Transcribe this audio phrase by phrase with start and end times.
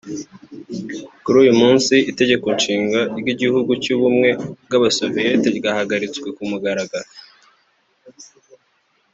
[1.23, 4.29] Kuri uyu munsi itegekonshinga ry’igihugu cy’ubumwe
[4.65, 7.09] bw’abasovieti ryarahagaritswe ku mugaragaro